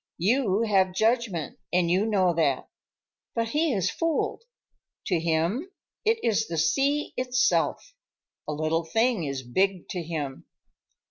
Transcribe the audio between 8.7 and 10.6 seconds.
thing is big to him."